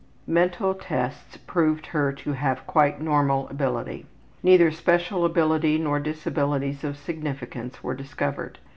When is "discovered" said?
7.93-8.57